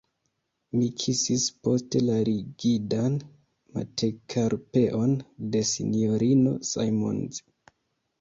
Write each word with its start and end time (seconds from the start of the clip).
Mi 0.75 0.85
kisis 1.01 1.43
poste 1.65 1.99
la 2.05 2.15
rigidan 2.29 3.17
metakarpeon 3.75 5.13
de 5.57 5.63
S-ino 5.73 6.55
Simons. 6.71 7.39